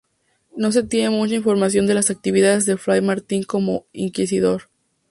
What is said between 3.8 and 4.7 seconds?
inquisidor.